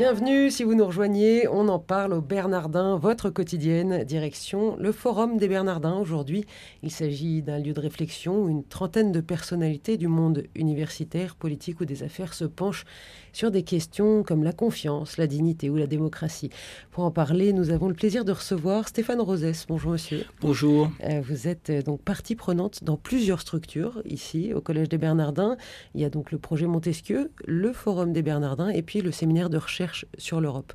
Bienvenue 0.00 0.50
si 0.50 0.64
vous 0.64 0.74
nous 0.74 0.86
rejoignez, 0.86 1.46
on 1.46 1.68
en 1.68 1.78
parle 1.78 2.14
au 2.14 2.22
Bernardin, 2.22 2.96
votre 2.96 3.28
quotidienne, 3.28 4.02
direction 4.04 4.74
le 4.76 4.92
Forum 4.92 5.36
des 5.36 5.46
Bernardins. 5.46 5.98
Aujourd'hui, 5.98 6.46
il 6.82 6.90
s'agit 6.90 7.42
d'un 7.42 7.58
lieu 7.58 7.74
de 7.74 7.80
réflexion 7.80 8.44
où 8.44 8.48
une 8.48 8.64
trentaine 8.64 9.12
de 9.12 9.20
personnalités 9.20 9.98
du 9.98 10.08
monde 10.08 10.44
universitaire, 10.54 11.36
politique 11.36 11.82
ou 11.82 11.84
des 11.84 12.02
affaires 12.02 12.32
se 12.32 12.46
penchent 12.46 12.86
sur 13.34 13.50
des 13.50 13.62
questions 13.62 14.22
comme 14.22 14.42
la 14.42 14.54
confiance, 14.54 15.18
la 15.18 15.26
dignité 15.26 15.68
ou 15.68 15.76
la 15.76 15.86
démocratie. 15.86 16.48
Pour 16.92 17.04
en 17.04 17.10
parler, 17.10 17.52
nous 17.52 17.68
avons 17.68 17.88
le 17.88 17.94
plaisir 17.94 18.24
de 18.24 18.32
recevoir 18.32 18.88
Stéphane 18.88 19.20
Rosès. 19.20 19.66
Bonjour 19.68 19.92
monsieur. 19.92 20.24
Bonjour. 20.40 20.90
Euh, 21.04 21.20
vous 21.22 21.46
êtes 21.46 21.68
euh, 21.68 21.82
donc 21.82 22.00
partie 22.00 22.36
prenante 22.36 22.82
dans 22.84 22.96
plusieurs 22.96 23.42
structures 23.42 24.00
ici 24.06 24.54
au 24.54 24.62
Collège 24.62 24.88
des 24.88 24.96
Bernardins. 24.96 25.58
Il 25.94 26.00
y 26.00 26.06
a 26.06 26.10
donc 26.10 26.32
le 26.32 26.38
projet 26.38 26.66
Montesquieu, 26.66 27.32
le 27.44 27.74
Forum 27.74 28.14
des 28.14 28.22
Bernardins 28.22 28.70
et 28.70 28.80
puis 28.80 29.02
le 29.02 29.12
séminaire 29.12 29.50
de 29.50 29.58
recherche 29.58 29.89
sur 30.18 30.40
l'Europe. 30.40 30.72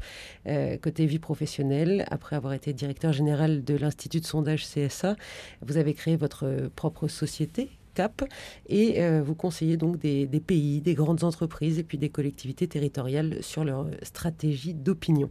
Euh, 0.48 0.78
côté 0.78 1.06
vie 1.06 1.20
professionnelle, 1.20 2.06
après 2.10 2.36
avoir 2.36 2.54
été 2.54 2.74
directeur 2.74 3.14
général 3.14 3.64
de 3.64 3.76
l'Institut 3.76 4.20
de 4.20 4.26
sondage 4.26 4.66
CSA, 4.66 5.16
vous 5.62 5.78
avez 5.78 5.94
créé 5.94 6.16
votre 6.16 6.70
propre 6.76 7.08
société 7.08 7.70
CAP 7.96 8.26
et 8.70 9.02
euh, 9.02 9.24
vous 9.24 9.34
conseillez 9.34 9.78
donc 9.78 9.98
des, 9.98 10.28
pays, 10.46 10.82
des 10.82 10.94
grandes 10.94 11.24
entreprises 11.24 11.80
et 11.80 11.84
puis 11.84 11.98
des 11.98 12.10
collectivités 12.10 12.68
territoriales 12.68 13.42
sur 13.42 13.64
leur 13.64 13.88
stratégie 14.04 14.74
d'opinion. 14.74 15.30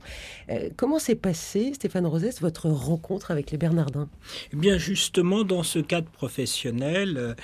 Euh, 0.49 0.71
comment 0.77 0.99
s'est 0.99 1.15
passé, 1.15 1.75
Stéphane 1.75 2.07
Rosès, 2.07 2.41
votre 2.41 2.69
rencontre 2.69 3.31
avec 3.31 3.53
les 3.53 3.59
Bernardins? 3.59 4.09
Eh 4.53 4.57
bien, 4.57 4.79
justement, 4.79 5.45
dans 5.45 5.63
ce 5.63 5.79
cadre 5.79 6.09
professionnel, 6.11 7.37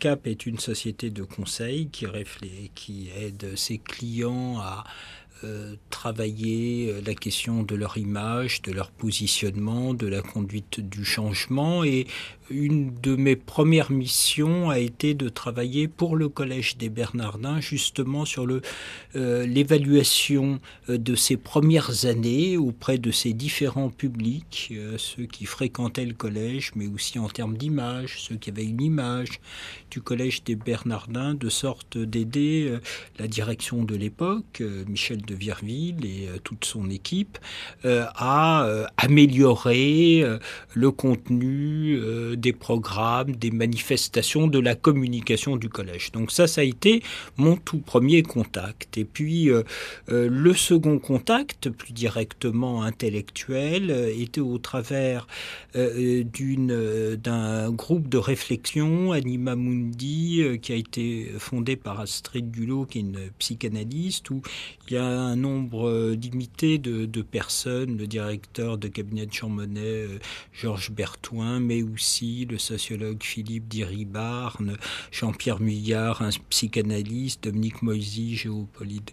CAP 0.00 0.26
est 0.26 0.46
une 0.46 0.58
société 0.58 1.10
de 1.10 1.22
conseil 1.22 1.88
qui, 1.88 2.06
qui 2.74 3.10
aide 3.20 3.56
ses 3.56 3.78
clients 3.78 4.58
à 4.58 4.84
euh, 5.44 5.74
travailler 5.90 6.90
euh, 6.90 7.00
la 7.06 7.14
question 7.14 7.62
de 7.62 7.74
leur 7.74 7.96
image, 7.98 8.62
de 8.62 8.72
leur 8.72 8.90
positionnement, 8.90 9.94
de 9.94 10.06
la 10.06 10.22
conduite 10.22 10.80
du 10.80 11.04
changement. 11.04 11.84
Et 11.84 12.06
une 12.50 12.92
de 13.00 13.14
mes 13.16 13.36
premières 13.36 13.90
missions 13.90 14.70
a 14.70 14.78
été 14.78 15.14
de 15.14 15.28
travailler 15.28 15.88
pour 15.88 16.16
le 16.16 16.28
Collège 16.28 16.76
des 16.76 16.88
Bernardins 16.88 17.60
justement 17.60 18.24
sur 18.24 18.46
euh, 19.14 19.46
l'évaluation 19.46 20.60
de 20.88 21.14
ces 21.14 21.36
premières 21.36 22.04
années 22.04 22.56
auprès 22.56 22.98
de 22.98 23.10
ces 23.10 23.32
différents 23.32 23.90
publics, 23.90 24.72
ceux 24.98 25.24
qui 25.24 25.46
fréquentaient 25.46 26.04
le 26.04 26.14
collège, 26.14 26.72
mais 26.74 26.86
aussi 26.86 27.18
en 27.18 27.28
termes 27.28 27.56
d'image, 27.56 28.16
ceux 28.18 28.36
qui 28.36 28.50
avaient 28.50 28.64
une 28.64 28.82
image 28.82 29.40
du 29.90 30.00
Collège 30.00 30.44
des 30.44 30.56
Bernardins, 30.56 31.34
de 31.34 31.48
sorte 31.48 31.96
d'aider 31.96 32.78
la 33.18 33.28
direction 33.28 33.84
de 33.84 33.94
l'époque, 33.94 34.62
Michel 34.88 35.22
de 35.22 35.31
de 35.32 35.36
Virville 35.38 36.04
et 36.04 36.28
euh, 36.28 36.38
toute 36.42 36.64
son 36.64 36.90
équipe 36.90 37.38
euh, 37.84 38.04
à 38.14 38.64
euh, 38.64 38.84
améliorer 38.96 40.24
le 40.74 40.90
contenu 40.90 41.98
des 42.36 42.52
programmes, 42.52 43.34
des 43.34 43.50
manifestations, 43.50 44.46
de 44.46 44.58
la 44.58 44.74
communication 44.74 45.56
du 45.56 45.68
collège. 45.68 46.12
Donc 46.12 46.30
ça, 46.30 46.46
ça 46.46 46.60
a 46.60 46.64
été 46.64 47.02
mon 47.36 47.56
tout 47.56 47.78
premier 47.78 48.22
contact. 48.22 48.98
Et 48.98 49.04
puis 49.04 49.50
le 50.08 50.54
second 50.54 50.98
contact, 50.98 51.70
plus 51.70 51.92
directement 51.92 52.82
intellectuel, 52.82 53.90
était 54.18 54.40
au 54.40 54.58
travers 54.58 55.26
d'un 55.74 57.70
groupe 57.70 58.08
de 58.08 58.18
réflexion, 58.18 59.12
Anima 59.12 59.56
Mundi, 59.56 60.42
qui 60.60 60.72
a 60.72 60.76
été 60.76 61.32
fondé 61.38 61.76
par 61.76 62.00
Astrid 62.00 62.50
Dulot, 62.50 62.86
qui 62.86 62.98
est 62.98 63.02
une 63.02 63.30
psychanalyste, 63.38 64.30
où 64.30 64.42
il 64.88 64.94
y 64.94 64.96
a 64.96 65.21
un 65.22 65.36
nombre 65.36 65.88
euh, 65.88 66.14
limité 66.14 66.78
de, 66.78 67.22
personnes, 67.22 67.96
le 67.96 68.06
directeur 68.06 68.78
de 68.78 68.88
cabinet 68.88 69.26
de 69.26 69.32
Jean 69.32 69.48
Monnet, 69.48 69.80
euh, 69.80 70.18
Georges 70.52 70.90
Bertouin, 70.90 71.60
mais 71.60 71.82
aussi 71.82 72.46
le 72.50 72.58
sociologue 72.58 73.22
Philippe 73.22 73.68
Diribarne, 73.68 74.76
Jean-Pierre 75.10 75.60
Muillard, 75.60 76.22
un 76.22 76.30
psychanalyste, 76.50 77.44
Dominique 77.44 77.82
Moisy, 77.82 78.36
géopolite, 78.36 79.12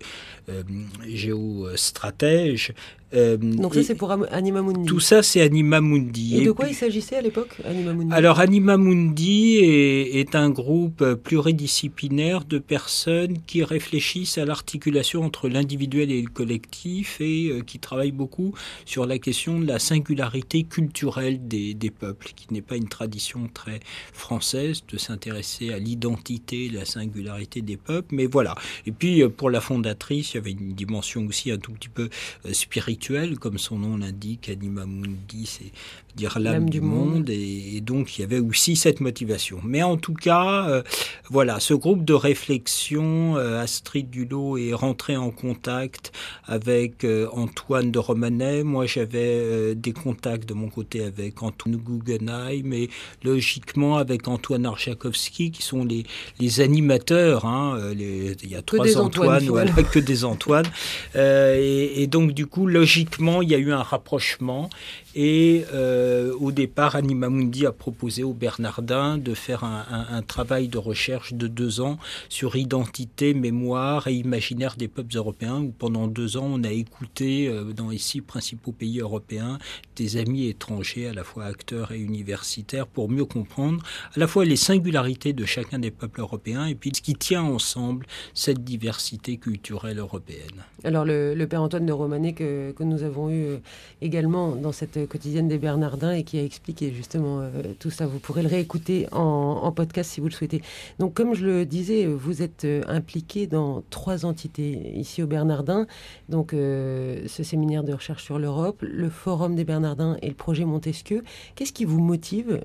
euh, 0.50 0.64
géostratège, 1.08 2.74
euh, 3.14 3.38
Donc 3.38 3.74
ça 3.74 3.84
c'est 3.84 3.96
pour 3.96 4.12
Anima 4.12 4.62
Mundi. 4.62 4.86
Tout 4.86 5.00
ça 5.00 5.24
c'est 5.24 5.42
Anima 5.42 5.82
Mundi. 5.82 6.38
Et, 6.38 6.46
de 6.46 6.52
quoi 6.52 6.68
il 6.68 6.76
s'agissait 6.76 7.16
à 7.16 7.22
l'époque, 7.22 7.56
Anima 7.66 7.94
Mundi? 7.94 8.14
Alors 8.14 8.40
Anima 8.40 8.78
Mundi 8.78 9.58
est, 9.58 10.36
un 10.36 10.52
groupe 10.52 11.16
pluridisciplinaire 11.16 12.46
de 12.46 12.60
personnes 12.60 13.40
qui 13.48 13.64
réfléchissent 13.64 14.38
à 14.38 14.46
l'articulation 14.46 15.24
entre 15.24 15.50
l'individuel 15.50 16.12
et 16.12 16.22
le 16.22 16.30
collectif 16.30 17.20
et 17.20 17.50
euh, 17.50 17.62
qui 17.62 17.80
travaillent 17.80 18.12
beaucoup 18.12 18.54
sur 18.86 19.08
la 19.08 19.18
question 19.18 19.60
de 19.60 19.66
la 19.66 19.80
singularité 19.80 20.64
culturelle 20.64 21.48
des, 21.48 21.74
des 21.74 21.90
peuples, 21.90 22.32
qui 22.36 22.54
n'est 22.54 22.62
pas 22.62 22.76
une 22.76 22.90
tradition 22.90 23.50
très 23.52 23.80
française 24.14 24.84
de 24.88 24.98
s'intéresser 24.98 25.74
à 25.74 25.80
l'identité, 25.80 26.70
la 26.70 26.86
singularité 26.86 27.62
des 27.62 27.78
peuples, 27.78 28.14
mais 28.14 28.28
voilà. 28.28 28.54
Et 28.86 28.92
puis 28.92 29.24
euh, 29.24 29.30
pour 29.30 29.50
la 29.50 29.62
fondatrice, 29.62 30.34
il 30.34 30.36
y 30.36 30.38
avait 30.38 30.52
une 30.52 30.74
dimension 30.74 31.26
aussi 31.26 31.50
un 31.50 31.58
tout 31.58 31.72
petit 31.72 31.90
peu 31.90 32.10
spirituelle 32.52 32.99
comme 33.40 33.58
son 33.58 33.80
nom 33.80 33.98
l'indique, 33.98 34.50
Anima 34.50 34.86
Mundi, 34.86 35.46
c'est 35.46 35.72
dire 36.20 36.38
l'âme 36.38 36.70
du 36.70 36.82
monde, 36.82 37.30
Et, 37.30 37.80
donc 37.82 38.18
il 38.18 38.22
y 38.22 38.24
avait 38.26 38.40
aussi 38.40 38.76
cette 38.76 39.00
motivation. 39.00 39.60
Mais 39.64 39.84
en 39.84 39.96
tout 39.96 40.14
cas, 40.14 40.68
euh, 40.68 40.84
voilà, 41.30 41.60
ce 41.62 41.74
groupe 41.74 42.04
de 42.04 42.14
réflexion, 42.14 43.38
euh, 43.38 43.62
Astrid 43.62 44.10
Dulot 44.10 44.58
est 44.58 44.74
rentré 44.74 45.16
en 45.16 45.32
contact 45.32 46.12
avec 46.46 47.06
euh, 47.06 47.28
Antoine 47.32 47.92
de 47.92 48.00
Romanet. 48.00 48.64
Moi, 48.64 48.86
j'avais 48.86 49.76
des 49.76 49.94
contacts 49.94 50.48
de 50.48 50.54
mon 50.54 50.68
côté 50.68 51.04
avec 51.04 51.42
Antoine 51.42 51.78
Guggenheim 51.78 52.74
et 52.74 52.90
logiquement 53.24 53.98
avec 53.98 54.28
Antoine 54.28 54.66
Arjakovski, 54.66 55.52
qui 55.52 55.64
sont 55.64 55.86
les, 55.86 56.04
les 56.40 56.60
animateurs. 56.60 57.46
Hein, 57.46 57.80
il 57.94 58.50
y 58.50 58.56
a 58.56 58.62
trois 58.62 58.98
Antoine, 58.98 59.46
voilà, 59.46 59.72
que 59.72 60.00
des 60.00 60.26
Antoine. 60.26 60.66
Et, 61.16 62.04
et, 62.04 62.08
donc, 62.08 62.34
du 62.34 62.46
coup, 62.46 62.66
logiquement, 62.68 63.42
il 63.42 63.50
y 63.50 63.56
a 63.56 63.58
eu 63.58 63.72
un 63.72 63.84
rapprochement. 63.84 64.70
Et 65.16 65.66
euh, 65.74 66.34
au 66.40 66.52
départ, 66.52 66.96
Anima 66.96 67.30
Mundi 67.30 67.66
a 67.66 67.72
proposé 67.72 68.24
aux 68.24 68.34
Bernardins 68.34 69.18
de 69.18 69.34
faire 69.34 69.64
un, 69.64 70.22
travail 70.22 70.68
de 70.68 70.78
recherche 70.78 71.34
de 71.34 71.48
deux 71.48 71.82
ans 71.82 71.98
sur 72.28 72.56
identité, 72.56 73.34
mémoire 73.34 74.08
et 74.08 74.14
imaginaire 74.14 74.76
des 74.78 74.88
peuples 74.88 75.18
européens, 75.18 75.60
où 75.62 75.72
pendant 75.72 76.08
deux 76.08 76.38
ans, 76.38 76.46
on 76.46 76.64
a 76.64 76.72
écouté 76.72 77.48
euh, 77.48 77.74
dans 77.74 77.90
les 77.90 77.98
six 77.98 78.22
principaux 78.22 78.72
pays 78.72 79.00
européens 79.00 79.58
des 79.96 80.18
amis 80.18 80.48
étrangers, 80.48 81.08
à 81.08 81.14
la 81.14 81.24
fois 81.24 81.46
acteurs 81.46 81.92
et 81.92 82.00
universitaires, 82.00 82.86
pour 82.86 83.10
mieux 83.10 83.26
comprendre 83.26 83.84
à 84.16 84.20
la 84.20 84.28
fois 84.28 84.46
les 84.46 84.56
singularités 84.56 85.34
de 85.34 85.46
chacun 85.46 85.80
des 85.80 85.92
peuples 85.92 86.22
européens 86.22 86.68
et 86.68 86.76
puis 86.76 86.92
ce 86.94 87.02
qui 87.02 87.16
tient 87.16 87.44
ensemble 87.44 88.06
cette 88.34 88.64
diversité 88.64 89.38
culturelle 89.38 89.98
européenne. 90.00 90.64
Alors 90.84 91.04
le, 91.06 91.46
père 91.46 91.62
Antoine 91.62 91.86
de 91.86 91.92
Romanet 91.92 92.34
que, 92.34 92.72
que 92.72 92.84
nous 92.84 93.04
avons 93.04 93.30
eu 93.30 93.46
euh, 93.46 93.58
également 94.02 94.56
dans 94.56 94.72
cette 94.72 94.99
quotidienne 95.06 95.48
des 95.48 95.58
Bernardins 95.58 96.12
et 96.12 96.24
qui 96.24 96.38
a 96.40 96.44
expliqué 96.44 96.92
justement 96.92 97.42
euh, 97.42 97.50
tout 97.80 97.90
ça. 97.90 98.06
Vous 98.06 98.20
pourrez 98.20 98.42
le 98.42 98.48
réécouter 98.48 99.08
en, 99.12 99.72
podcast 99.72 100.12
si 100.12 100.20
vous 100.20 100.28
le 100.28 100.34
souhaitez. 100.34 100.62
Donc, 100.98 101.14
comme 101.14 101.36
je 101.36 101.46
le 101.46 101.66
disais, 101.66 102.06
vous 102.06 102.42
êtes 102.42 102.66
euh, 102.66 102.82
impliqué 102.88 103.48
dans 103.48 103.84
trois 103.90 104.26
entités 104.26 104.94
ici 104.96 105.22
au 105.22 105.28
Bernardin. 105.28 105.86
Donc, 106.28 106.54
euh, 106.54 107.24
ce 107.28 107.44
séminaire 107.44 107.84
de 107.84 107.94
recherche 107.94 108.24
sur 108.24 108.40
l'Europe, 108.40 108.78
le 108.82 109.10
Forum 109.10 109.56
des 109.56 109.64
Bernardins 109.64 110.18
et 110.22 110.28
le 110.28 110.36
projet 110.36 110.66
Montesquieu. 110.66 111.24
Qu'est-ce 111.56 111.74
qui 111.74 111.86
vous 111.86 112.00
motive 112.00 112.62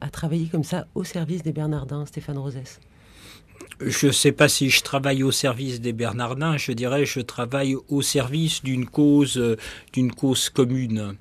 à 0.00 0.10
travailler 0.10 0.46
comme 0.46 0.64
ça 0.64 0.86
au 0.94 1.04
service 1.04 1.42
des 1.42 1.52
Bernardins, 1.52 2.06
Stéphane 2.06 2.38
Rosès? 2.38 2.80
Je 3.80 4.06
ne 4.06 4.12
sais 4.12 4.32
pas 4.32 4.48
si 4.48 4.70
je 4.70 4.82
travaille 4.82 5.22
au 5.22 5.32
service 5.32 5.80
des 5.80 5.92
Bernardins, 5.92 6.56
je 6.56 6.72
dirais 6.72 7.04
je 7.06 7.20
travaille 7.20 7.76
au 7.88 8.02
service 8.02 8.62
d'une 8.62 8.86
cause, 8.86 9.56
d'une 9.92 10.12
cause 10.12 10.48
commune. 10.48 11.16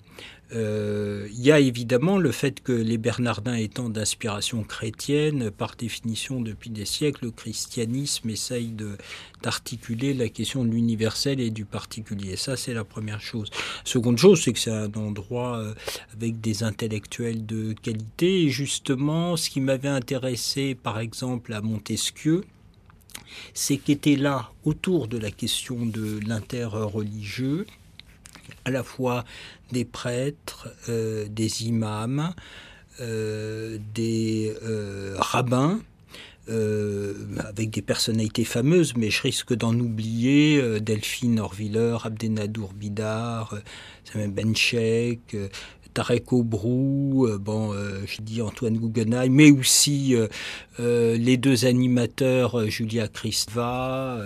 Euh, 0.55 1.27
il 1.31 1.41
y 1.41 1.51
a 1.51 1.59
évidemment 1.59 2.17
le 2.17 2.31
fait 2.31 2.61
que 2.61 2.71
les 2.71 2.97
Bernardins 2.97 3.55
étant 3.55 3.89
d'inspiration 3.89 4.63
chrétienne, 4.63 5.50
par 5.50 5.75
définition 5.75 6.41
depuis 6.41 6.69
des 6.69 6.85
siècles, 6.85 7.25
le 7.25 7.31
christianisme 7.31 8.29
essaye 8.29 8.75
d'articuler 9.41 10.13
la 10.13 10.29
question 10.29 10.63
de 10.63 10.69
l'universel 10.69 11.39
et 11.39 11.50
du 11.50 11.65
particulier. 11.65 12.35
Ça, 12.35 12.55
c'est 12.55 12.73
la 12.73 12.83
première 12.83 13.21
chose. 13.21 13.50
Seconde 13.83 14.17
chose, 14.17 14.41
c'est 14.41 14.53
que 14.53 14.59
c'est 14.59 14.71
un 14.71 14.94
endroit 14.94 15.57
euh, 15.57 15.73
avec 16.13 16.39
des 16.39 16.63
intellectuels 16.63 17.45
de 17.45 17.73
qualité. 17.73 18.44
Et 18.44 18.50
justement, 18.50 19.35
ce 19.38 19.50
qui 19.50 19.61
m'avait 19.61 19.88
intéressé, 19.88 20.75
par 20.75 21.00
exemple, 21.00 21.53
à 21.53 21.61
Montesquieu, 21.61 22.44
c'est 23.53 23.77
qu'était 23.77 24.15
là, 24.15 24.51
autour 24.65 25.07
de 25.07 25.17
la 25.17 25.31
question 25.31 25.85
de 25.85 26.19
l'interreligieux, 26.27 27.65
à 28.65 28.71
la 28.71 28.83
fois 28.83 29.24
des 29.71 29.86
prêtres, 29.86 30.69
des 30.88 31.63
imams, 31.65 32.33
des 33.00 34.54
rabbins, 35.18 35.80
avec 36.48 37.69
des 37.69 37.81
personnalités 37.81 38.45
fameuses, 38.45 38.94
mais 38.95 39.10
je 39.10 39.21
risque 39.21 39.54
d'en 39.54 39.74
oublier 39.77 40.80
Delphine 40.80 41.39
Orviller, 41.39 41.98
Abdenadour 42.04 42.74
Bidar, 42.74 43.56
Samuel 44.04 44.31
Benchek, 44.31 45.36
Tarek 45.94 46.33
Obrou, 46.33 47.27
euh, 47.27 47.38
bon, 47.38 47.74
euh, 47.74 48.01
je 48.06 48.42
Antoine 48.42 48.77
Guggenheim, 48.77 49.31
mais 49.31 49.51
aussi 49.51 50.15
euh, 50.80 51.18
les 51.18 51.38
deux 51.38 51.65
animateurs 51.65 52.68
Julia 52.69 53.07
Christva, 53.07 54.19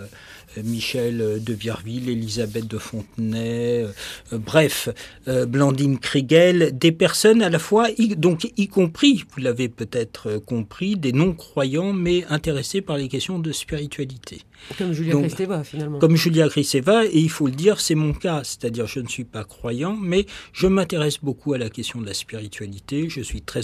Michel 0.63 1.43
de 1.43 1.53
Vierville, 1.53 2.09
Elisabeth 2.09 2.67
de 2.67 2.77
Fontenay, 2.79 3.85
bref, 4.31 4.89
Blandine 5.27 5.99
Kriegel, 5.99 6.75
des 6.77 6.91
personnes 6.91 7.43
à 7.43 7.49
la 7.49 7.59
fois, 7.59 7.87
donc 8.17 8.51
y 8.57 8.67
compris, 8.67 9.23
vous 9.35 9.41
l'avez 9.41 9.69
peut-être 9.69 10.37
compris, 10.39 10.95
des 10.95 11.11
non-croyants, 11.11 11.93
mais 11.93 12.25
intéressés 12.29 12.81
par 12.81 12.97
les 12.97 13.07
questions 13.07 13.37
de 13.37 13.51
spiritualité. 13.51 14.41
Comme 14.79 14.93
Julia 14.93 15.15
Kristeva, 15.15 15.63
finalement. 15.63 15.99
Comme 15.99 16.15
Julia 16.15 16.49
Kristeva, 16.49 17.05
et 17.05 17.19
il 17.19 17.29
faut 17.29 17.45
le 17.45 17.53
dire, 17.53 17.79
c'est 17.79 17.93
mon 17.93 18.13
cas. 18.13 18.41
C'est-à-dire, 18.43 18.87
je 18.87 19.01
ne 19.01 19.07
suis 19.07 19.23
pas 19.23 19.43
croyant, 19.43 19.95
mais 19.95 20.25
je 20.51 20.65
m'intéresse 20.65 21.19
beaucoup 21.21 21.53
à 21.53 21.59
la 21.59 21.69
question 21.69 22.01
de 22.01 22.07
la 22.07 22.15
spiritualité. 22.15 23.07
Je 23.07 23.21
suis 23.21 23.43
très. 23.43 23.61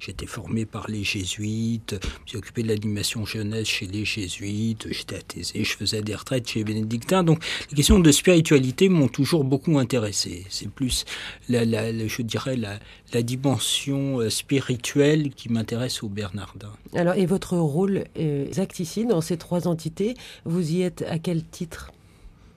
J'étais 0.00 0.24
formé 0.24 0.64
par 0.64 0.88
les 0.88 1.04
jésuites, 1.04 1.94
j'ai 2.24 2.38
occupé 2.38 2.62
de 2.62 2.68
l'animation 2.68 3.26
jeunesse 3.26 3.68
chez 3.68 3.84
les 3.84 4.06
jésuites, 4.06 4.86
j'étais 4.90 5.16
athésé, 5.16 5.62
je 5.62 5.76
faisais 5.76 6.00
des 6.00 6.14
retraites 6.14 6.31
chez 6.44 6.60
les 6.60 6.64
bénédictins. 6.64 7.22
Donc, 7.22 7.42
les 7.70 7.76
questions 7.76 7.98
de 7.98 8.12
spiritualité 8.12 8.88
m'ont 8.88 9.08
toujours 9.08 9.44
beaucoup 9.44 9.78
intéressé. 9.78 10.44
C'est 10.48 10.68
plus, 10.68 11.04
la, 11.48 11.64
je 11.64 12.22
dirais, 12.22 12.56
la, 12.56 12.78
la 13.12 13.22
dimension 13.22 14.20
euh, 14.20 14.30
spirituelle 14.30 15.30
qui 15.30 15.48
m'intéresse 15.48 16.02
au 16.02 16.08
Bernardin. 16.08 16.72
Alors, 16.94 17.14
et 17.14 17.26
votre 17.26 17.56
rôle 17.56 18.04
exact 18.16 18.80
ici, 18.80 19.06
dans 19.06 19.20
ces 19.20 19.36
trois 19.36 19.68
entités, 19.68 20.14
vous 20.44 20.72
y 20.72 20.82
êtes 20.82 21.04
à 21.08 21.18
quel 21.18 21.44
titre? 21.44 21.92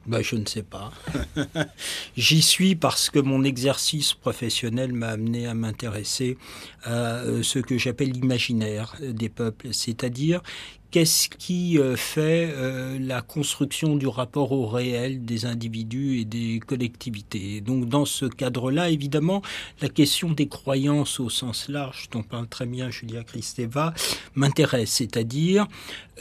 Bah, 0.06 0.22
je 0.22 0.36
ne 0.36 0.46
sais 0.46 0.62
pas. 0.62 0.92
J'y 2.18 2.42
suis 2.42 2.76
parce 2.76 3.10
que 3.10 3.18
mon 3.18 3.44
exercice 3.44 4.14
professionnel 4.14 4.94
m'a 4.94 5.10
amené 5.10 5.48
à 5.48 5.56
m'intéresser 5.56 6.38
à 6.84 7.22
euh, 7.24 7.42
ce 7.42 7.58
que 7.58 7.78
j'appelle 7.80 8.12
l'imaginaire 8.12 8.96
des 9.02 9.30
peuples, 9.30 9.70
c'est-à-dire 9.72 10.42
qu'est-ce 10.92 11.30
qui 11.30 11.78
euh, 11.78 11.96
fait 11.96 12.50
euh, 12.54 12.98
la 13.00 13.22
construction 13.22 13.96
du 13.96 14.08
rapport 14.08 14.52
au 14.52 14.68
réel 14.68 15.26
des 15.26 15.46
individus 15.46 16.20
et 16.20 16.26
des 16.26 16.60
collectivités? 16.60 17.62
donc 17.62 17.88
dans 17.88 18.06
ce 18.06 18.26
cadre-là, 18.26 18.90
évidemment, 18.90 19.42
la 19.82 19.90
question 19.90 20.32
des 20.32 20.48
croyances 20.48 21.20
au 21.20 21.30
sens 21.30 21.70
large, 21.70 22.10
dont 22.12 22.24
parle 22.24 22.48
très 22.48 22.66
bien 22.66 22.90
Julia 22.90 23.24
Kristeva, 23.24 23.94
m'intéresse. 24.36 24.92
C'est-à-dire, 24.92 25.68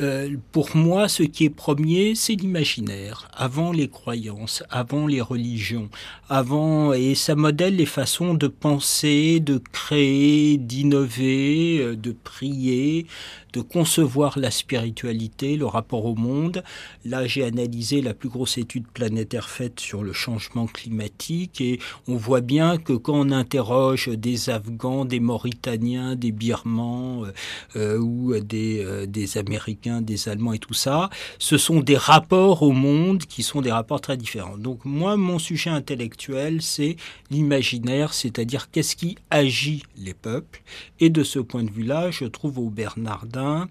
euh, 0.01 0.37
pour 0.53 0.77
moi, 0.77 1.09
ce 1.09 1.23
qui 1.23 1.45
est 1.45 1.51
premier, 1.51 2.15
c'est 2.15 2.35
l'imaginaire, 2.35 3.29
avant 3.35 3.73
les 3.73 3.89
croyances, 3.89 4.63
avant 4.71 5.07
les 5.07 5.21
religions, 5.21 5.89
avant, 6.29 6.93
et 6.93 7.15
ça 7.15 7.35
modèle 7.35 7.77
les 7.77 7.87
façons 7.87 8.35
de 8.35 8.49
penser, 8.49 9.41
de 9.41 9.61
créer, 9.73 10.59
d'innover, 10.59 11.97
de 11.97 12.13
prier, 12.13 13.07
de 13.55 13.61
concevoir 13.61 14.39
la 14.39 14.51
spiritualité, 14.55 15.57
le 15.57 15.67
rapport 15.67 16.05
au 16.07 16.15
monde. 16.15 16.63
Là, 17.05 17.27
j'ai 17.27 17.45
analysé 17.45 18.01
la 18.01 18.15
plus 18.15 18.29
grosse 18.29 18.59
étude 18.59 18.87
planétaire 18.87 19.51
faite 19.51 19.81
sur 19.81 20.03
le 20.03 20.13
changement 20.13 20.67
climatique 20.67 21.61
et 21.61 21.79
on 22.09 22.17
voit 22.17 22.41
bien 22.41 22.79
que 22.79 22.93
quand 22.93 23.15
on 23.15 23.31
interroge 23.31 24.09
des 24.09 24.51
Afghans, 24.51 25.05
des 25.05 25.21
Mauritaniens, 25.21 26.17
des 26.17 26.33
Birmans 26.33 27.25
euh, 27.25 27.33
euh, 27.77 27.99
ou 27.99 28.39
des, 28.41 28.83
euh, 28.85 29.07
des 29.07 29.39
Américains, 29.39 30.01
des 30.01 30.29
Allemands 30.29 30.53
et 30.53 30.59
tout 30.59 30.75
ça, 30.75 31.11
ce 31.39 31.59
sont 31.59 31.81
des 31.81 31.97
rapports 31.97 32.63
au 32.63 32.73
monde 32.73 33.25
qui 33.25 33.43
sont 33.43 33.61
des 33.61 33.73
rapports 33.73 34.01
très 34.01 34.17
différents. 34.17 34.59
Donc 34.59 34.85
moi, 34.85 35.17
mon 35.17 35.39
sujet 35.39 35.71
intellectuel, 35.71 36.63
c'est 36.63 36.97
l'imaginaire, 37.31 38.15
c'est-à-dire 38.15 38.71
qu'est-ce 38.71 38.97
qui 38.97 39.17
agit 39.31 39.83
les 39.97 40.15
peuples. 40.15 40.63
Et 41.01 41.11
de 41.11 41.23
ce 41.23 41.39
point 41.39 41.63
de 41.65 41.71
vue-là, 41.71 42.11
je 42.11 42.25
trouve 42.25 42.59
au 42.59 42.71
Bernardin 42.71 43.69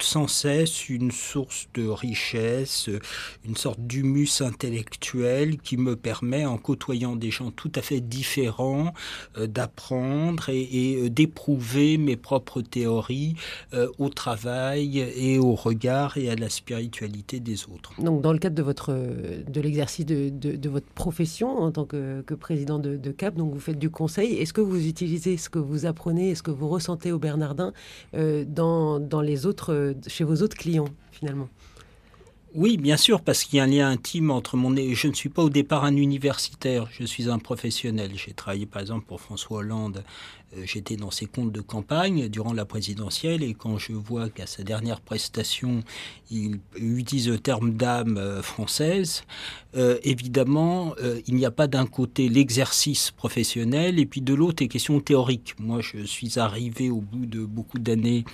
sans 0.00 0.28
cesse 0.28 0.88
une 0.88 1.10
source 1.10 1.68
de 1.74 1.86
richesse, 1.86 2.88
une 3.44 3.56
sorte 3.56 3.80
d'humus 3.80 4.40
intellectuel 4.40 5.58
qui 5.58 5.76
me 5.76 5.96
permet, 5.96 6.46
en 6.46 6.58
côtoyant 6.58 7.16
des 7.16 7.30
gens 7.30 7.50
tout 7.50 7.72
à 7.74 7.82
fait 7.82 8.00
différents, 8.00 8.94
euh, 9.36 9.46
d'apprendre 9.46 10.48
et, 10.48 10.96
euh, 10.96 11.10
d'éprouver 11.10 11.98
mes 11.98 12.16
propres 12.16 12.62
théories 12.62 13.34
au 13.98 14.08
travail 14.08 14.98
et 14.98 15.38
au 15.38 15.54
regard 15.54 16.16
et 16.16 16.30
à 16.30 16.36
la 16.36 16.48
spiritualité 16.48 17.40
des 17.40 17.64
autres. 17.64 17.92
Donc, 18.00 18.22
dans 18.22 18.32
le 18.32 18.38
cadre 18.38 18.54
de 18.54 18.62
votre 18.62 18.92
de 18.92 19.60
l'exercice 19.60 20.06
de, 20.06 20.68
votre 20.68 20.86
profession 20.86 21.58
en 21.58 21.70
tant 21.70 21.84
que, 21.84 22.22
président 22.34 22.78
de, 22.78 23.10
CAP, 23.10 23.36
donc 23.36 23.52
vous 23.52 23.60
faites 23.60 23.78
du 23.78 23.90
conseil. 23.90 24.34
Est-ce 24.34 24.52
que 24.52 24.60
vous 24.60 24.86
utilisez 24.86 25.36
ce 25.36 25.48
que 25.48 25.58
vous 25.58 25.86
apprenez, 25.86 26.30
est 26.30 26.34
ce 26.34 26.42
que 26.42 26.50
vous 26.50 26.68
ressentez 26.68 27.12
au 27.12 27.18
Bernardin 27.18 27.72
dans 28.12 28.92
dans, 29.00 29.20
les 29.20 29.46
autres, 29.46 29.81
chez 30.06 30.24
vos 30.24 30.36
autres 30.42 30.56
clients, 30.56 30.88
finalement 31.10 31.48
oui, 32.54 32.76
bien 32.76 32.98
sûr, 32.98 33.22
parce 33.22 33.44
qu'il 33.44 33.56
y 33.56 33.60
a 33.60 33.64
un 33.64 33.66
lien 33.66 33.88
intime 33.88 34.30
entre 34.30 34.58
mon... 34.58 34.76
Je 34.76 35.08
ne 35.08 35.14
suis 35.14 35.30
pas 35.30 35.42
au 35.42 35.48
départ 35.48 35.84
un 35.84 35.96
universitaire, 35.96 36.86
je 36.90 37.04
suis 37.04 37.30
un 37.30 37.38
professionnel. 37.38 38.10
J'ai 38.14 38.34
travaillé 38.34 38.66
par 38.66 38.82
exemple 38.82 39.06
pour 39.06 39.22
François 39.22 39.60
Hollande 39.60 40.04
euh, 40.56 40.62
j'étais 40.64 40.96
dans 40.96 41.10
ses 41.10 41.26
comptes 41.26 41.52
de 41.52 41.60
campagne 41.60 42.28
durant 42.28 42.52
la 42.52 42.64
présidentielle 42.64 43.42
et 43.42 43.54
quand 43.54 43.78
je 43.78 43.92
vois 43.92 44.28
qu'à 44.28 44.46
sa 44.46 44.62
dernière 44.62 45.00
prestation, 45.00 45.82
il 46.30 46.60
utilise 46.74 47.28
le 47.28 47.38
terme 47.38 47.72
d'âme 47.72 48.18
euh, 48.18 48.42
française, 48.42 49.24
euh, 49.74 49.98
évidemment, 50.02 50.94
il 51.26 51.34
n'y 51.34 51.46
a 51.46 51.50
pas 51.50 51.66
d'un 51.66 51.86
côté 51.86 52.28
l'exercice 52.28 53.10
professionnel 53.10 53.98
et 53.98 54.06
puis 54.06 54.20
de 54.20 54.34
l'autre 54.34 54.62
les 54.62 54.68
questions 54.68 55.00
théoriques. 55.00 55.54
Moi, 55.58 55.80
je 55.80 56.04
suis 56.04 56.38
arrivé 56.38 56.90
au 56.90 57.00
bout 57.00 57.26
de 57.26 57.44
beaucoup 57.44 57.78
d'années 57.78 58.24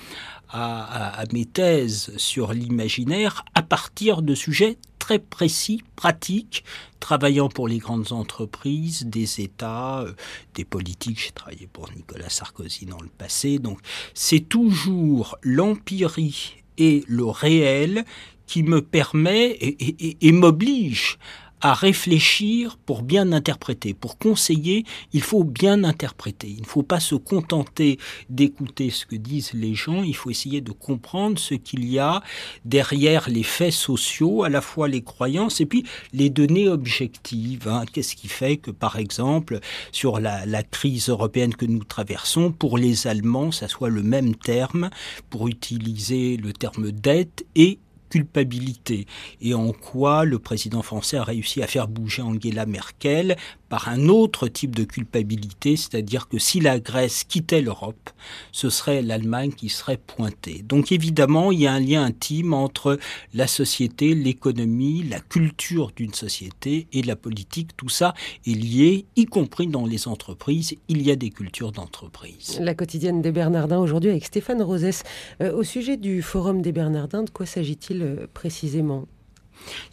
à, 0.50 1.24
mes 1.32 1.44
thèses 1.44 2.12
sur 2.16 2.52
l'imaginaire 2.52 3.44
à 3.54 3.62
partir 3.62 4.22
de 4.22 4.34
sujets 4.34 4.78
très 4.98 5.18
précis, 5.18 5.82
pratique, 5.96 6.64
travaillant 7.00 7.48
pour 7.48 7.68
les 7.68 7.78
grandes 7.78 8.12
entreprises, 8.12 9.06
des 9.06 9.40
États, 9.40 10.00
euh, 10.00 10.12
des 10.54 10.64
politiques. 10.64 11.22
J'ai 11.24 11.30
travaillé 11.30 11.66
pour 11.72 11.90
Nicolas 11.92 12.28
Sarkozy 12.28 12.86
dans 12.86 13.00
le 13.00 13.08
passé. 13.08 13.58
Donc 13.58 13.78
c'est 14.14 14.48
toujours 14.48 15.38
l'empirie 15.42 16.62
et 16.76 17.04
le 17.08 17.24
réel 17.24 18.04
qui 18.48 18.64
me 18.64 18.82
permet 18.82 19.56
et 19.60 20.32
m'oblige 20.32 21.18
à 21.60 21.74
réfléchir 21.74 22.76
pour 22.86 23.02
bien 23.02 23.32
interpréter. 23.32 23.94
Pour 23.94 24.18
conseiller, 24.18 24.84
il 25.12 25.22
faut 25.22 25.44
bien 25.44 25.84
interpréter. 25.84 26.48
Il 26.48 26.62
ne 26.62 26.66
faut 26.66 26.82
pas 26.82 27.00
se 27.00 27.14
contenter 27.14 27.98
d'écouter 28.30 28.90
ce 28.90 29.06
que 29.06 29.16
disent 29.16 29.54
les 29.54 29.74
gens, 29.74 30.02
il 30.02 30.14
faut 30.14 30.30
essayer 30.30 30.60
de 30.60 30.72
comprendre 30.72 31.38
ce 31.38 31.54
qu'il 31.54 31.84
y 31.84 31.98
a 31.98 32.22
derrière 32.64 33.28
les 33.28 33.42
faits 33.42 33.72
sociaux, 33.72 34.44
à 34.44 34.48
la 34.48 34.60
fois 34.60 34.88
les 34.88 35.02
croyances 35.02 35.60
et 35.60 35.66
puis 35.66 35.84
les 36.12 36.30
données 36.30 36.68
objectives. 36.68 37.68
Hein. 37.68 37.84
Qu'est-ce 37.92 38.14
qui 38.14 38.28
fait 38.28 38.56
que, 38.56 38.70
par 38.70 38.96
exemple, 38.98 39.60
sur 39.92 40.20
la, 40.20 40.46
la 40.46 40.62
crise 40.62 41.08
européenne 41.08 41.54
que 41.54 41.66
nous 41.66 41.84
traversons, 41.84 42.52
pour 42.52 42.78
les 42.78 43.06
Allemands, 43.06 43.52
ça 43.52 43.68
soit 43.68 43.90
le 43.90 44.02
même 44.02 44.34
terme 44.34 44.90
pour 45.30 45.48
utiliser 45.48 46.36
le 46.36 46.52
terme 46.52 46.92
dette 46.92 47.44
et 47.56 47.78
culpabilité. 48.08 49.06
Et 49.40 49.54
en 49.54 49.72
quoi 49.72 50.24
le 50.24 50.38
président 50.38 50.82
français 50.82 51.16
a 51.16 51.24
réussi 51.24 51.62
à 51.62 51.66
faire 51.66 51.88
bouger 51.88 52.22
Angela 52.22 52.66
Merkel 52.66 53.36
par 53.68 53.88
un 53.88 54.08
autre 54.08 54.48
type 54.48 54.74
de 54.74 54.84
culpabilité, 54.84 55.76
c'est-à-dire 55.76 56.28
que 56.28 56.38
si 56.38 56.60
la 56.60 56.80
Grèce 56.80 57.24
quittait 57.24 57.60
l'Europe, 57.60 58.10
ce 58.52 58.70
serait 58.70 59.02
l'Allemagne 59.02 59.52
qui 59.52 59.68
serait 59.68 59.98
pointée. 59.98 60.64
Donc 60.66 60.92
évidemment, 60.92 61.52
il 61.52 61.60
y 61.60 61.66
a 61.66 61.72
un 61.72 61.80
lien 61.80 62.02
intime 62.02 62.54
entre 62.54 62.98
la 63.34 63.46
société, 63.46 64.14
l'économie, 64.14 65.02
la 65.02 65.20
culture 65.20 65.92
d'une 65.94 66.14
société 66.14 66.86
et 66.92 67.02
la 67.02 67.16
politique. 67.16 67.76
Tout 67.76 67.88
ça 67.88 68.14
est 68.46 68.52
lié, 68.52 69.04
y 69.16 69.26
compris 69.26 69.66
dans 69.66 69.86
les 69.86 70.08
entreprises. 70.08 70.74
Il 70.88 71.02
y 71.02 71.10
a 71.10 71.16
des 71.16 71.30
cultures 71.30 71.72
d'entreprise. 71.72 72.58
La 72.60 72.74
quotidienne 72.74 73.22
des 73.22 73.32
Bernardins 73.32 73.78
aujourd'hui 73.78 74.10
avec 74.10 74.24
Stéphane 74.24 74.62
Rosès. 74.62 75.02
Euh, 75.42 75.52
au 75.52 75.62
sujet 75.62 75.96
du 75.96 76.22
Forum 76.22 76.62
des 76.62 76.72
Bernardins, 76.72 77.22
de 77.22 77.30
quoi 77.30 77.46
s'agit-il 77.46 78.02
euh, 78.02 78.26
précisément? 78.32 79.06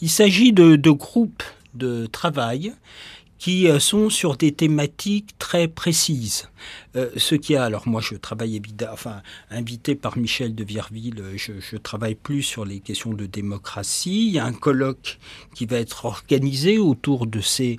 Il 0.02 0.10
s'agit 0.10 0.54
de, 0.54 0.76
de 0.76 0.92
groupes 0.92 1.44
de 1.74 2.06
travail 2.06 2.74
qui 3.38 3.68
euh, 3.68 3.80
sont 3.80 4.10
sur 4.10 4.38
des 4.38 4.52
thématiques 4.52 5.38
très 5.40 5.68
précises. 5.68 6.50
Euh, 6.96 7.10
ce 7.18 7.36
qui 7.36 7.56
a, 7.56 7.64
alors 7.64 7.88
moi 7.88 8.02
je 8.02 8.16
travaille 8.16 8.62
enfin 8.92 9.22
invité 9.52 9.96
par 9.96 10.18
Michel 10.18 10.56
de 10.56 10.64
Virville, 10.64 11.20
euh, 11.20 11.38
je, 11.38 11.78
travaille 11.78 12.16
plus 12.16 12.42
sur 12.42 12.66
les 12.66 12.80
questions 12.80 13.14
de 13.14 13.26
démocratie. 13.26 14.28
Il 14.28 14.34
y 14.34 14.40
a 14.40 14.46
un 14.46 14.54
colloque 14.54 15.20
qui 15.54 15.66
va 15.66 15.78
être 15.78 16.06
organisé 16.06 16.78
autour 16.78 17.28
de 17.28 17.42
ces 17.42 17.78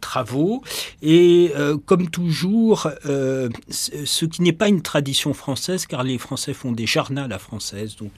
travaux. 0.00 0.62
Et 1.00 1.52
comme 1.86 2.10
toujours, 2.10 2.90
ce 3.04 4.24
qui 4.26 4.42
n'est 4.42 4.52
pas 4.52 4.68
une 4.68 4.82
tradition 4.82 5.32
française, 5.32 5.86
car 5.86 6.02
les 6.02 6.18
Français 6.18 6.52
font 6.52 6.72
des 6.72 6.86
journaux 6.86 7.22
à 7.22 7.28
la 7.28 7.38
française, 7.38 7.96
donc 7.96 8.12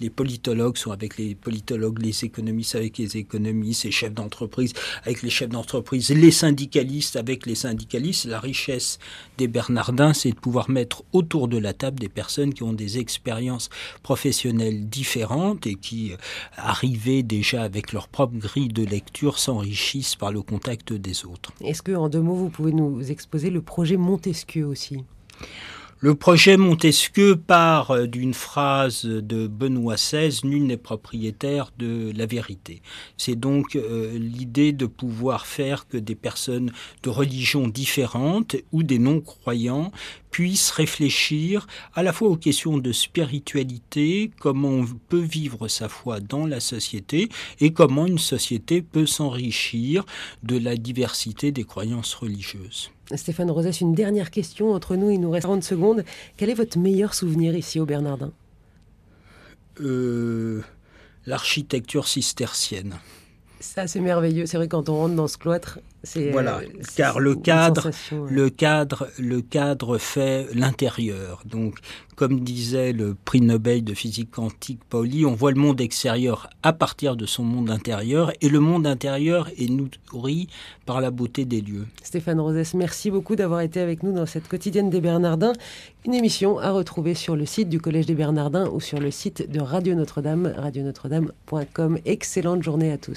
les 0.00 0.10
politologues 0.10 0.76
sont 0.76 0.90
avec 0.90 1.18
les 1.18 1.34
politologues, 1.34 2.00
les 2.00 2.24
économistes 2.24 2.74
avec 2.74 2.98
les 2.98 3.16
économistes, 3.16 3.84
les 3.84 3.92
chefs 3.92 4.14
d'entreprise 4.14 4.72
avec 5.04 5.22
les 5.22 5.30
chefs 5.30 5.50
d'entreprise, 5.50 6.10
les 6.14 6.30
syndicalistes 6.30 7.16
avec 7.16 7.46
les 7.46 7.54
syndicalistes. 7.54 8.24
La 8.24 8.40
richesse 8.40 8.98
des 9.38 9.48
Bernardins, 9.48 10.14
c'est 10.14 10.30
de 10.30 10.36
pouvoir 10.36 10.70
mettre 10.70 11.02
autour 11.12 11.48
de 11.48 11.58
la 11.58 11.72
table 11.72 11.98
des 11.98 12.08
personnes 12.08 12.54
qui 12.54 12.62
ont 12.62 12.72
des 12.72 12.98
expériences 12.98 13.68
professionnelles 14.02 14.88
différentes 14.88 15.66
et 15.66 15.74
qui, 15.74 16.12
euh, 16.12 16.16
arrivées 16.56 17.22
déjà 17.22 17.62
avec 17.62 17.92
leur 17.92 18.08
propre 18.08 18.36
grille 18.36 18.68
de 18.68 18.84
lecture, 18.84 19.38
s'enrichissent 19.38 20.16
par 20.16 20.32
le 20.32 20.42
contact 20.42 20.92
des 20.92 21.24
autres. 21.24 21.52
Est-ce 21.60 21.82
que, 21.82 21.92
en 21.92 22.08
deux 22.08 22.20
mots, 22.20 22.34
vous 22.34 22.50
pouvez 22.50 22.72
nous 22.72 23.10
exposer 23.10 23.50
le 23.50 23.62
projet 23.62 23.96
Montesquieu 23.96 24.66
aussi? 24.66 25.04
Le 26.00 26.14
projet 26.14 26.56
Montesquieu 26.56 27.36
part 27.36 27.90
euh, 27.92 28.06
d'une 28.06 28.34
phrase 28.34 29.04
de 29.04 29.46
Benoît 29.46 29.94
XVI, 29.94 30.40
nul 30.44 30.66
n'est 30.66 30.76
propriétaire 30.76 31.70
de 31.78 32.12
la 32.16 32.26
vérité. 32.26 32.82
C'est 33.16 33.36
donc 33.36 33.76
euh, 33.76 34.18
l'idée 34.18 34.72
de 34.72 34.86
pouvoir 34.86 35.46
faire 35.46 35.86
que 35.86 35.96
des 35.96 36.14
personnes 36.14 36.72
de 37.02 37.10
religions 37.10 37.68
différentes 37.68 38.56
ou 38.72 38.82
des 38.82 38.98
non-croyants 38.98 39.92
puissent 40.30 40.72
réfléchir 40.72 41.66
à 41.94 42.02
la 42.02 42.12
fois 42.12 42.28
aux 42.28 42.36
questions 42.36 42.78
de 42.78 42.92
spiritualité, 42.92 44.32
comment 44.40 44.70
on 44.70 44.86
peut 45.08 45.20
vivre 45.20 45.68
sa 45.68 45.88
foi 45.88 46.18
dans 46.18 46.46
la 46.46 46.60
société 46.60 47.28
et 47.60 47.72
comment 47.72 48.06
une 48.06 48.18
société 48.18 48.82
peut 48.82 49.06
s'enrichir 49.06 50.04
de 50.42 50.58
la 50.58 50.76
diversité 50.76 51.52
des 51.52 51.64
croyances 51.64 52.14
religieuses. 52.14 52.90
Stéphane 53.14 53.50
Rosès, 53.50 53.80
une 53.80 53.94
dernière 53.94 54.30
question 54.30 54.72
entre 54.72 54.96
nous, 54.96 55.10
il 55.10 55.20
nous 55.20 55.30
reste 55.30 55.44
30 55.44 55.62
secondes. 55.62 56.04
Quel 56.36 56.50
est 56.50 56.54
votre 56.54 56.78
meilleur 56.78 57.14
souvenir 57.14 57.54
ici 57.54 57.78
au 57.80 57.86
Bernardin? 57.86 58.32
Euh, 59.80 60.62
L'architecture 61.26 62.06
cistercienne. 62.06 62.96
Ça, 63.64 63.86
c'est 63.86 64.00
merveilleux. 64.00 64.44
C'est 64.46 64.58
vrai, 64.58 64.68
quand 64.68 64.88
on 64.88 64.96
rentre 64.96 65.14
dans 65.14 65.26
ce 65.26 65.38
cloître, 65.38 65.78
c'est. 66.02 66.30
Voilà, 66.30 66.58
euh, 66.58 66.82
car 66.96 67.18
le 67.18 67.34
cadre, 67.34 67.90
le 68.28 68.50
cadre, 68.50 69.08
le 69.18 69.40
cadre 69.40 69.96
fait 69.96 70.46
l'intérieur. 70.54 71.42
Donc, 71.46 71.78
comme 72.14 72.40
disait 72.40 72.92
le 72.92 73.14
prix 73.14 73.40
Nobel 73.40 73.82
de 73.82 73.94
physique 73.94 74.30
quantique 74.30 74.80
Pauli, 74.88 75.24
on 75.24 75.34
voit 75.34 75.50
le 75.50 75.58
monde 75.58 75.80
extérieur 75.80 76.50
à 76.62 76.72
partir 76.72 77.16
de 77.16 77.24
son 77.24 77.42
monde 77.42 77.70
intérieur, 77.70 78.32
et 78.42 78.50
le 78.50 78.60
monde 78.60 78.86
intérieur 78.86 79.48
est 79.58 79.70
nourri 79.70 80.48
par 80.84 81.00
la 81.00 81.10
beauté 81.10 81.46
des 81.46 81.62
lieux. 81.62 81.86
Stéphane 82.02 82.40
Rosès, 82.40 82.74
merci 82.74 83.10
beaucoup 83.10 83.34
d'avoir 83.34 83.62
été 83.62 83.80
avec 83.80 84.02
nous 84.02 84.12
dans 84.12 84.26
cette 84.26 84.46
quotidienne 84.46 84.90
des 84.90 85.00
Bernardins. 85.00 85.54
Une 86.04 86.14
émission 86.14 86.58
à 86.58 86.70
retrouver 86.70 87.14
sur 87.14 87.34
le 87.34 87.46
site 87.46 87.70
du 87.70 87.80
Collège 87.80 88.06
des 88.06 88.14
Bernardins 88.14 88.68
ou 88.68 88.80
sur 88.80 89.00
le 89.00 89.10
site 89.10 89.50
de 89.50 89.60
Radio 89.60 89.94
Notre-Dame, 89.94 90.52
radionotre-dame.com. 90.54 91.98
Excellente 92.04 92.62
journée 92.62 92.92
à 92.92 92.98
tous. 92.98 93.12